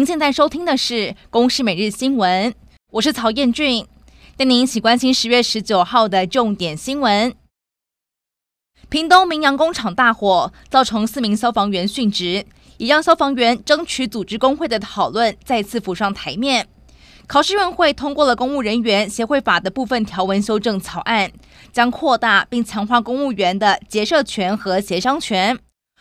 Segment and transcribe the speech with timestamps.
[0.00, 0.94] 您现在收听的是
[1.28, 2.50] 《公视每日新闻》，
[2.90, 3.86] 我是曹彦俊，
[4.34, 7.34] 带您一起关心十月十九号的重点新闻。
[8.88, 12.46] 屏东明阳工厂大火造成四名消防员殉职，
[12.78, 16.66] 也让消防员争取组织工会的讨论再次浮上台面。
[17.26, 21.30] 考试院会通过了《公务人员协会法》的部分条文修正草案，
[21.74, 25.58] 将扩大并强化公务员的结社权和协商权，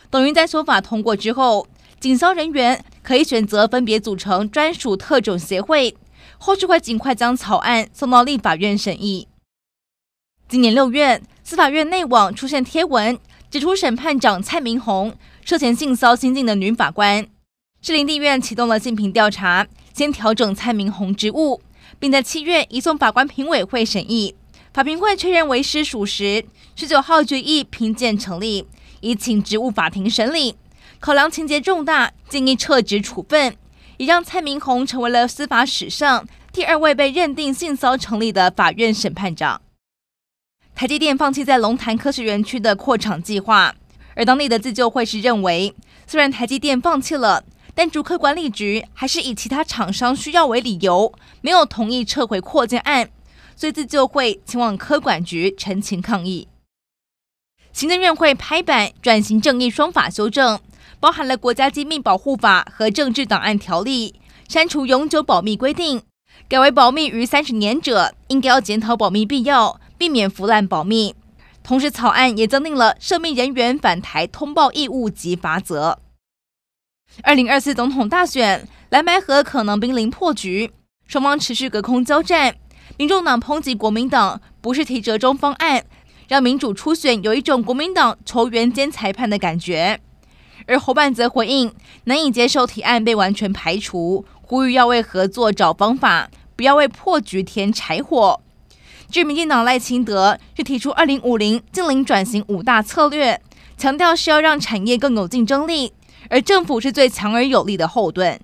[0.09, 1.67] 等于在修法通过之后，
[1.99, 5.97] 警消人员可以选择分别组成专属特种协会，
[6.37, 9.27] 后续会尽快将草案送到立法院审议。
[10.47, 13.19] 今年六月，司法院内网出现贴文，
[13.51, 15.13] 指出审判长蔡明红
[15.43, 17.27] 涉嫌性骚新进的女法官，
[17.81, 21.61] 士林地院启动了性平调查，先调整蔡明红职务，
[21.99, 24.35] 并在七月移送法官评委会审议。
[24.73, 26.45] 法评会确认为师属实，
[26.77, 28.65] 十九号决议评鉴成立，
[29.01, 30.55] 已请职务法庭审理。
[30.99, 33.55] 考量情节重大，建议撤职处分，
[33.95, 39.61] 也让蔡明弘成为了司法史上第二位被认定性骚成立的法院审判长。
[40.75, 43.73] 台积电放弃在龙潭科学园区的扩厂计划，
[44.13, 45.73] 而当地的自救会是认为，
[46.05, 53.09] 虽然台积电放弃了，但竹科管理局还是以其他厂商需要为理由，没有同意撤回扩建案，
[53.55, 56.48] 所以自救会前往科管局陈情抗议。
[57.73, 60.59] 行政院会拍板转型正义双法修正。
[61.01, 66.01] 包含了国家机密保护法和政治档案条例，删除永久保密规定，
[66.49, 71.15] 改为保密逾三十年者应该要检讨保密必要，避免腐烂保密。
[71.63, 75.99] 同时，草案也增订了涉密人员返台通报义务及罚则。
[77.23, 80.73] 二零二四总统大选，蓝白河可能濒临破局，
[81.07, 82.57] 双方持续隔空交战。
[82.97, 85.85] 民众党抨击国民党不是提折中方案，
[86.29, 89.99] 让民主初选有一种国民党球员兼裁判的感觉。
[90.67, 91.73] 而侯办则回应
[92.03, 98.39] 难以接受提案被完全排除，呼吁要为合作找方法，不要为破局添柴火。
[99.09, 103.41] 据民进党赖清德是提出二零五零净零转型五大策略，
[103.75, 105.93] 强调是要让产业更有竞争力，
[106.29, 108.39] 而政府是最强而有力的后盾。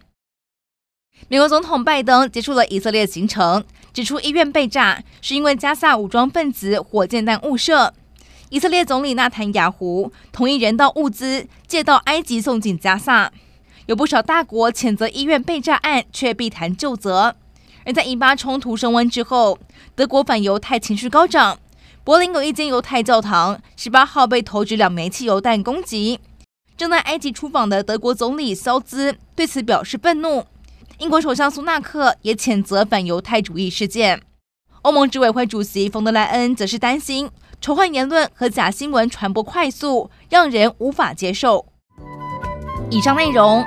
[1.27, 7.93] 美国总统拜登结束了以色列行程，指出医院被炸是因为加萨武装分子火箭弹误射。
[8.49, 13.31] 以色列总理纳坦雅胡同意人道物资借道埃及送进加萨，
[13.87, 17.35] 有不少大国谴责医院被炸案，却避谈究责。
[17.85, 19.57] 而在以巴冲突升温之后，
[19.95, 21.57] 德国反犹太情绪高涨，
[22.03, 26.19] 柏林有一间犹太教堂十八号被投掷两枚汽油弹攻击。
[26.77, 30.45] 正在埃及出访的德国总理肖兹对此表示愤怒，
[30.99, 34.21] 英国首相苏纳克也谴责反犹太主义事件。
[34.83, 37.29] 欧盟执委会主席冯德莱恩则是担心。
[37.59, 41.65] 仇恨言论和假新闻传播快速，让人无法接受。
[42.91, 43.63] 以上内容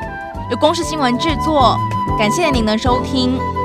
[0.50, 1.76] 由公式新闻制作，
[2.18, 3.57] 感谢您的收听。